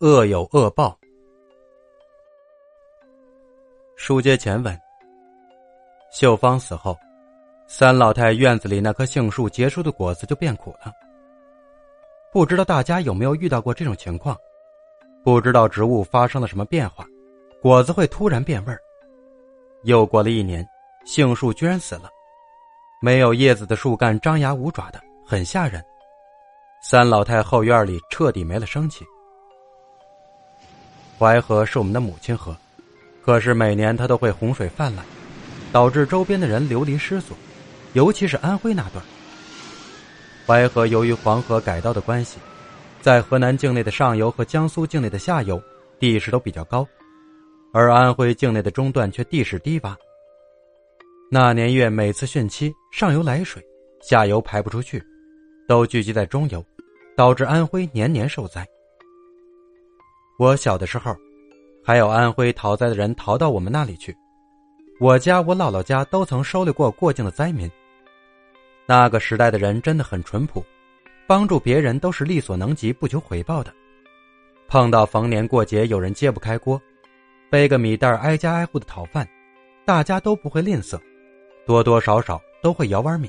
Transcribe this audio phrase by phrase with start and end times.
[0.00, 0.96] 恶有恶报。
[3.96, 4.80] 书接前文，
[6.12, 6.96] 秀芳死后，
[7.66, 10.92] 三老太院子里那棵杏树结出的果子就变苦了。
[12.32, 14.36] 不知道大家有没有遇到过这种情况？
[15.24, 17.04] 不知道植物发生了什么变化，
[17.60, 18.80] 果子会突然变味儿。
[19.82, 20.64] 又过了一年，
[21.06, 22.08] 杏树居然死了，
[23.02, 25.84] 没有叶子的树干张牙舞爪的，很吓人。
[26.84, 29.04] 三老太后院里彻底没了生气。
[31.18, 32.56] 淮河是我们的母亲河，
[33.24, 35.04] 可是每年它都会洪水泛滥，
[35.72, 37.36] 导致周边的人流离失所，
[37.94, 39.04] 尤其是安徽那段。
[40.46, 42.38] 淮河由于黄河改道的关系，
[43.02, 45.60] 在河南境内的上游和江苏境内的下游
[45.98, 46.86] 地势都比较高，
[47.72, 49.96] 而安徽境内的中段却地势低洼。
[51.30, 53.60] 那年月每次汛期，上游来水，
[54.00, 55.02] 下游排不出去，
[55.66, 56.64] 都聚集在中游，
[57.16, 58.64] 导致安徽年年受灾。
[60.38, 61.16] 我小的时候，
[61.84, 64.16] 还有安徽逃灾的人逃到我们那里去，
[65.00, 67.68] 我家、我姥姥家都曾收留过过境的灾民。
[68.86, 70.64] 那个时代的人真的很淳朴，
[71.26, 73.74] 帮助别人都是力所能及、不求回报的。
[74.68, 76.80] 碰到逢年过节有人揭不开锅，
[77.50, 79.28] 背个米袋挨家挨户的讨饭，
[79.84, 81.00] 大家都不会吝啬，
[81.66, 83.28] 多多少少都会舀碗米。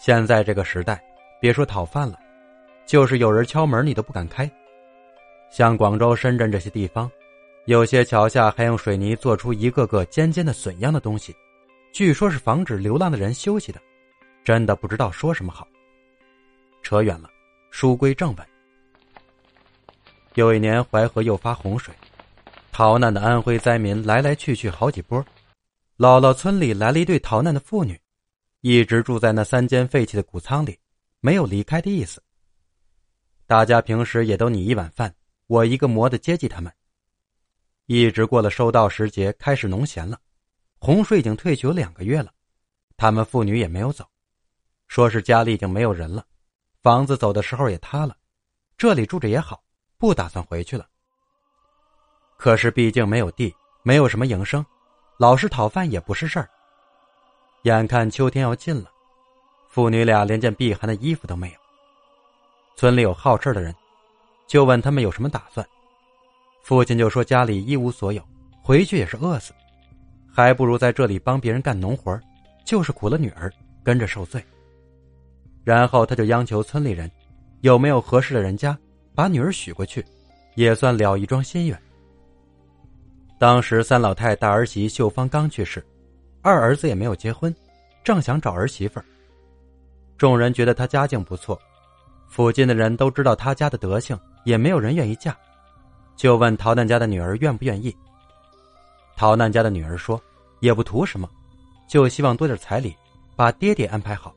[0.00, 1.00] 现在这个时代，
[1.40, 2.18] 别说讨饭了，
[2.84, 4.50] 就是有人敲门你都不敢开。
[5.56, 7.08] 像广州、深圳这些地方，
[7.66, 11.32] 有些桥下还用水泥做出一个个尖尖的笋样的东西，
[11.92, 13.80] 据说是防止流浪的人休息的。
[14.42, 15.64] 真的不知道说什么好。
[16.82, 17.30] 扯远了，
[17.70, 18.46] 书归正文。
[20.34, 21.94] 有一年淮河又发洪水，
[22.72, 25.24] 逃难的安徽灾民来来去去好几波。
[25.96, 27.96] 姥姥村里来了一对逃难的妇女，
[28.60, 30.76] 一直住在那三间废弃的谷仓里，
[31.20, 32.20] 没有离开的意思。
[33.46, 35.14] 大家平时也都你一碗饭，
[35.46, 36.72] 我一个模的接济他们。
[37.86, 40.18] 一直过了收稻时节，开始农闲了，
[40.78, 42.32] 洪水已经退去两个月了，
[42.96, 44.06] 他们妇女也没有走。
[44.88, 46.24] 说是家里已经没有人了，
[46.82, 48.16] 房子走的时候也塌了，
[48.78, 49.62] 这里住着也好，
[49.98, 50.86] 不打算回去了。
[52.36, 54.64] 可是毕竟没有地，没有什么营生，
[55.18, 56.48] 老是讨饭也不是事儿。
[57.62, 58.90] 眼看秋天要近了，
[59.68, 61.58] 父女俩连件避寒的衣服都没有。
[62.76, 63.74] 村里有好事的人，
[64.46, 65.66] 就问他们有什么打算。
[66.62, 68.22] 父亲就说家里一无所有，
[68.62, 69.52] 回去也是饿死，
[70.32, 72.18] 还不如在这里帮别人干农活，
[72.64, 74.42] 就是苦了女儿，跟着受罪。
[75.62, 77.10] 然后他就央求村里人，
[77.60, 78.76] 有没有合适的人家，
[79.14, 80.04] 把女儿许过去，
[80.54, 81.78] 也算了一桩心愿。
[83.38, 85.84] 当时三老太大儿媳秀芳刚去世，
[86.40, 87.54] 二儿子也没有结婚，
[88.02, 89.04] 正想找儿媳妇儿。
[90.16, 91.60] 众人觉得他家境不错，
[92.28, 95.34] 附近的人都知道他家的德行，也没有人愿意嫁，
[96.16, 97.94] 就问逃难家的女儿愿不愿意。
[99.16, 100.20] 逃难家的女儿说，
[100.60, 101.28] 也不图什么，
[101.88, 102.96] 就希望多点彩礼，
[103.36, 104.34] 把爹爹安排好。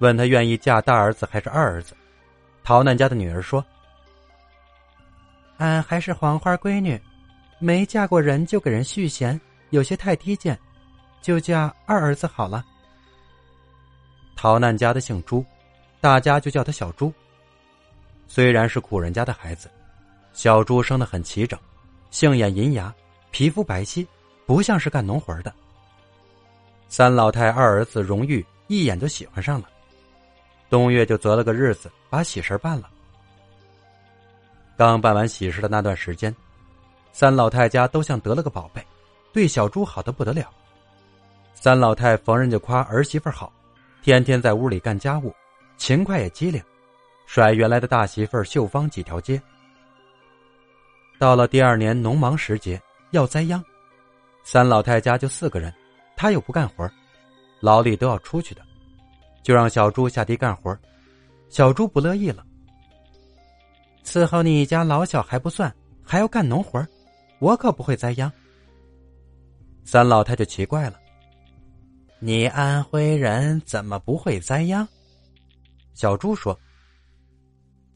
[0.00, 1.94] 问他愿意嫁大儿子还是二儿子？
[2.64, 3.64] 逃难家的女儿说
[5.58, 7.00] ：“俺还是黄花闺女，
[7.58, 9.38] 没嫁过人就给人续弦，
[9.70, 10.58] 有些太低贱，
[11.20, 12.64] 就嫁二儿子好了。”
[14.36, 15.44] 逃难家的姓朱，
[16.00, 17.12] 大家就叫他小朱。
[18.32, 19.68] 虽然是苦人家的孩子，
[20.32, 21.58] 小朱生得很齐整，
[22.12, 22.94] 杏眼银牙，
[23.32, 24.06] 皮肤白皙，
[24.46, 25.52] 不像是干农活的。
[26.86, 29.68] 三老太二儿子荣玉一眼就喜欢上了。
[30.68, 32.88] 冬月就择了个日子把喜事办了。
[34.76, 36.32] 刚办完喜事的那段时间，
[37.10, 38.80] 三老太家都像得了个宝贝，
[39.32, 40.48] 对小猪好的不得了。
[41.52, 43.52] 三老太逢人就夸儿媳妇好，
[44.04, 45.34] 天天在屋里干家务，
[45.76, 46.62] 勤快也机灵，
[47.32, 49.40] 甩原来的大媳妇秀芳几条街。
[51.16, 52.82] 到了第二年农忙时节
[53.12, 53.64] 要栽秧，
[54.42, 55.72] 三老太家就四个人，
[56.16, 56.90] 她又不干活，
[57.60, 58.62] 老李都要出去的。
[59.44, 60.76] 就让小猪下地干活，
[61.48, 62.44] 小猪不乐意了。
[64.04, 65.72] 伺候你一家老小还不算，
[66.02, 66.84] 还要干农活，
[67.38, 68.28] 我可不会栽秧。
[69.84, 70.98] 三老太就奇怪了
[72.18, 74.86] ：“你安徽人怎么不会栽秧？”
[75.94, 76.58] 小猪说：“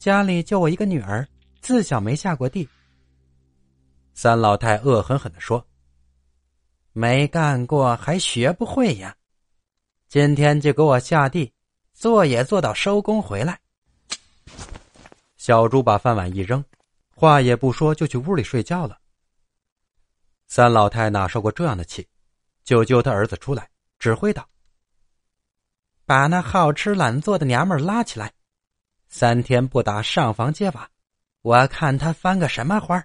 [0.05, 1.27] 家里就我一个女儿，
[1.61, 2.69] 自小没下过地。”
[4.13, 5.65] 三老太恶狠狠的说
[6.93, 9.17] ：“没干过还学不会呀？”
[10.07, 11.51] 今天就给我下地，
[11.95, 13.59] 做也做到收工回来。
[15.37, 16.63] 小猪把饭碗一扔，
[17.15, 18.99] 话也不说就去屋里睡觉了。
[20.47, 22.07] 三老太哪受过这样的气，
[22.63, 23.67] 就揪他儿子出来，
[23.97, 24.47] 指挥道
[26.05, 28.31] ：“把那好吃懒做的娘们拉起来，
[29.17, 30.89] 三天不打上房揭瓦，
[31.41, 33.01] 我看他翻个什么花？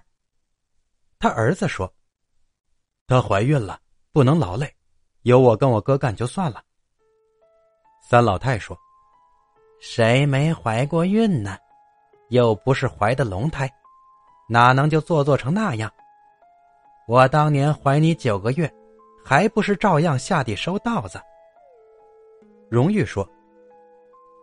[1.17, 1.89] 他儿子说
[3.07, 3.79] ：“她怀孕了，
[4.11, 4.75] 不能劳累，
[5.21, 6.61] 由我跟我哥干就算了。”
[8.03, 8.77] 三老太说
[9.79, 11.57] ：“谁没怀过孕呢？
[12.27, 13.71] 又不是怀的龙胎，
[14.49, 15.89] 哪能就做作成那样？
[17.07, 18.69] 我当年怀你九个月，
[19.23, 21.21] 还不是照样下地收稻子？”
[22.69, 23.25] 荣玉说：“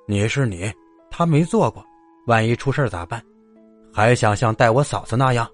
[0.09, 0.73] 你是你，
[1.19, 1.85] 他没做过，
[2.29, 3.21] 万一出事咋办？
[3.93, 5.51] 还想像带我嫂子那样？”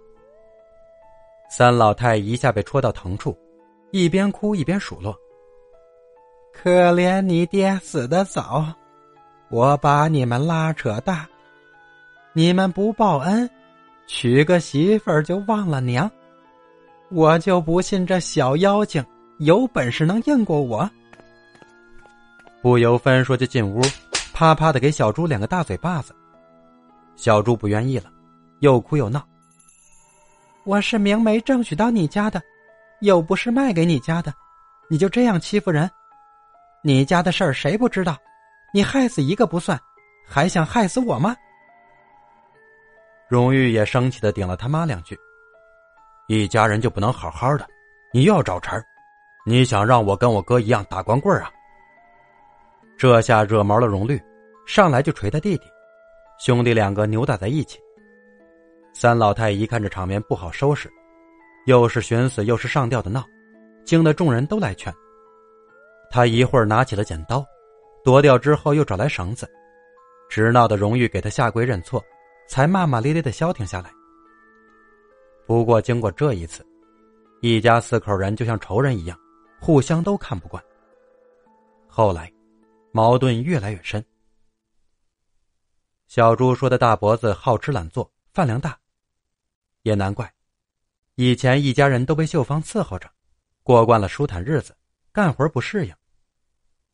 [1.48, 3.34] 三老太一下被戳到疼处，
[3.90, 5.16] 一边哭一边数落
[6.52, 8.62] ：“可怜你爹死的早，
[9.48, 11.26] 我把你们拉扯大，
[12.34, 13.48] 你们不报恩，
[14.06, 16.10] 娶个媳妇儿就忘了娘，
[17.08, 19.02] 我就不信这小妖精
[19.38, 20.86] 有本事能硬过我。”
[22.60, 23.80] 不由分说就进屋，
[24.34, 26.12] 啪啪的给小猪两个大嘴巴子。
[27.14, 28.10] 小猪不愿意了，
[28.58, 29.24] 又哭又闹。
[30.64, 32.42] 我是明媒正娶到你家的，
[33.00, 34.34] 又不是卖给你家的，
[34.90, 35.88] 你就这样欺负人？
[36.82, 38.16] 你家的事儿谁不知道？
[38.72, 39.80] 你害死一个不算，
[40.26, 41.36] 还想害死我吗？
[43.28, 45.16] 荣誉也生气的顶了他妈两句。
[46.26, 47.64] 一家人就不能好好的？
[48.12, 48.82] 你又要找茬？
[49.46, 51.48] 你想让我跟我哥一样打光棍啊？
[52.96, 54.20] 这下惹毛了荣律，
[54.66, 55.64] 上来就捶他弟弟，
[56.38, 57.78] 兄弟两个扭打在一起。
[58.92, 60.88] 三老太一看这场面不好收拾，
[61.66, 63.24] 又是寻死又是上吊的闹，
[63.84, 64.94] 惊得众人都来劝。
[66.10, 67.44] 他一会儿拿起了剪刀，
[68.04, 69.50] 夺掉之后又找来绳子，
[70.28, 72.00] 直闹的荣誉给他下跪认错，
[72.48, 73.90] 才骂骂咧咧的消停下来。
[75.44, 76.64] 不过经过这一次，
[77.40, 79.18] 一家四口人就像仇人一样，
[79.60, 80.62] 互相都看不惯。
[81.88, 82.32] 后来，
[82.96, 84.06] 矛盾越来越深。
[86.06, 88.78] 小猪说：“的大脖子好吃懒做，饭量大。”
[89.82, 90.32] 也难怪，
[91.16, 93.10] 以前一家人都被秀芳伺候着，
[93.64, 94.76] 过惯了舒坦日子，
[95.10, 95.94] 干活不适应。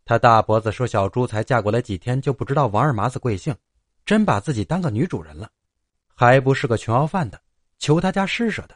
[0.07, 3.55] 他大脖子说：“小猪才嫁过来几天，就不知道王二麻子贵姓，
[4.07, 5.51] 真把自己当个女主人了，
[6.15, 7.39] 还不是个穷要饭的，
[7.79, 8.75] 求他家施舍的。”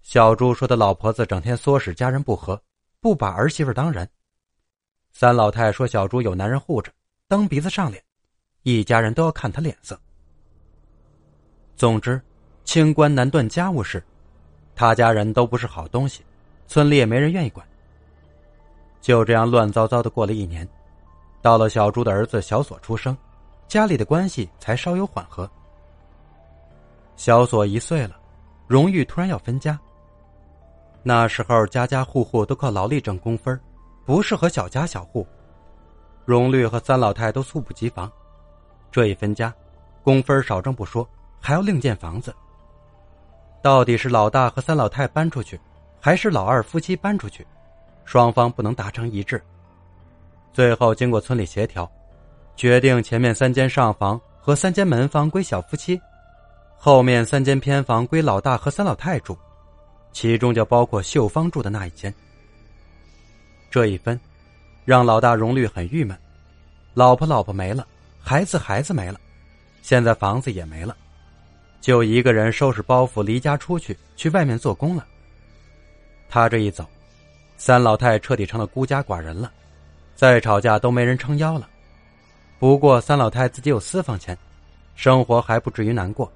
[0.00, 2.62] 小猪说：“的老婆子整天唆使家人不和，
[3.00, 4.08] 不把儿媳妇当人。”
[5.14, 6.92] 三老太说：“小猪有男人护着，
[7.28, 8.02] 蹬鼻子上脸，
[8.64, 9.98] 一家人都要看他脸色。”
[11.74, 12.20] 总之。
[12.64, 14.02] 清官难断家务事，
[14.74, 16.24] 他家人都不是好东西，
[16.66, 17.64] 村里也没人愿意管。
[19.02, 20.66] 就这样乱糟糟的过了一年，
[21.42, 23.14] 到了小朱的儿子小锁出生，
[23.68, 25.48] 家里的关系才稍有缓和。
[27.16, 28.18] 小锁一岁了，
[28.66, 29.78] 荣誉突然要分家。
[31.02, 33.60] 那时候家家户户都靠劳力挣工分，
[34.04, 35.26] 不适合小家小户。
[36.24, 38.10] 荣律和三老太都猝不及防，
[38.90, 39.52] 这一分家，
[40.02, 41.06] 工分少挣不说，
[41.40, 42.34] 还要另建房子。
[43.62, 45.60] 到底是老大和三老太搬出去，
[46.00, 47.46] 还是老二夫妻搬出去？
[48.04, 49.42] 双方不能达成一致。
[50.52, 51.90] 最后经过村里协调，
[52.56, 56.00] 决定前面三间上房和三间门房归小夫妻，
[56.76, 59.36] 后面三间偏房归老大和三老太住，
[60.12, 62.14] 其中就包括秀芳住的那一间。
[63.74, 64.20] 这一分，
[64.84, 66.16] 让老大荣律很郁闷，
[66.94, 67.84] 老婆老婆没了，
[68.20, 69.18] 孩子孩子没了，
[69.82, 70.96] 现在房子也没了。
[71.80, 75.04] 就一个人收拾包袱离家出去，去外面做工了。
[76.28, 76.86] 他这一走，
[77.56, 79.50] 三老太彻底成了孤家寡人了，
[80.14, 81.68] 再吵架都没人撑腰了。
[82.60, 84.38] 不过三老太自己有私房钱，
[84.94, 86.32] 生活还不至于难过，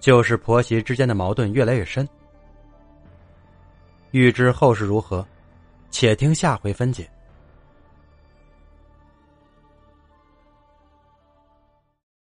[0.00, 2.08] 就是婆媳之间的矛盾越来越深。
[4.12, 5.22] 欲知后事如何，
[5.98, 7.15] 且听下回分解。